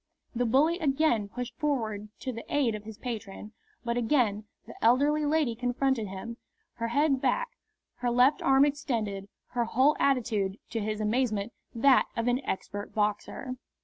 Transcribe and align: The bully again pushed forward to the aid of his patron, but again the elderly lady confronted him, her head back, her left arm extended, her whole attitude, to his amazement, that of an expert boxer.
The 0.33 0.47
bully 0.47 0.79
again 0.79 1.29
pushed 1.29 1.55
forward 1.59 2.09
to 2.21 2.33
the 2.33 2.43
aid 2.49 2.73
of 2.73 2.85
his 2.85 2.97
patron, 2.97 3.51
but 3.85 3.97
again 3.97 4.45
the 4.65 4.73
elderly 4.83 5.27
lady 5.27 5.53
confronted 5.53 6.07
him, 6.07 6.37
her 6.77 6.87
head 6.87 7.21
back, 7.21 7.49
her 7.97 8.09
left 8.09 8.41
arm 8.41 8.65
extended, 8.65 9.29
her 9.49 9.65
whole 9.65 9.95
attitude, 9.99 10.57
to 10.71 10.79
his 10.79 11.01
amazement, 11.01 11.53
that 11.75 12.07
of 12.17 12.27
an 12.27 12.43
expert 12.45 12.95
boxer. 12.95 13.57